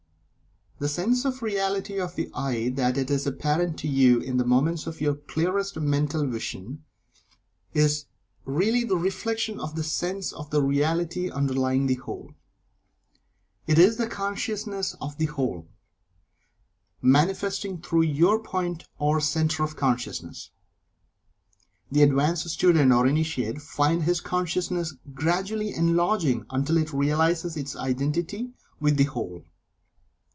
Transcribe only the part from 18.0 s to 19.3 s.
your point or